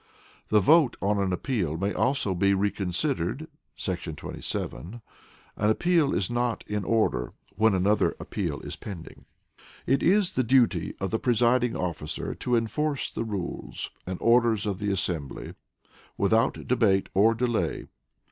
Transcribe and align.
The 0.49 0.59
vote 0.59 0.97
on 0.99 1.19
an 1.19 1.31
Appeal 1.31 1.77
may 1.77 1.93
also 1.93 2.33
be 2.33 2.55
reconsidered[§ 2.55 3.47
27]. 4.17 4.99
An 5.57 5.69
Appeal 5.69 6.15
is 6.15 6.27
not 6.27 6.63
in 6.65 6.83
order 6.83 7.33
when 7.55 7.75
another 7.75 8.15
Appeal 8.19 8.61
is 8.61 8.75
pending. 8.75 9.25
It 9.85 10.01
is 10.01 10.33
the 10.33 10.43
duty 10.43 10.95
of 10.99 11.11
the 11.11 11.19
presiding 11.19 11.75
officer 11.75 12.33
to 12.33 12.55
enforce 12.55 13.11
the 13.11 13.23
rules 13.23 13.91
and 14.07 14.17
orders 14.21 14.65
of 14.65 14.79
the 14.79 14.89
assembly, 14.91 15.53
without 16.17 16.65
debate 16.67 17.09
or 17.13 17.35
delay. 17.35 17.85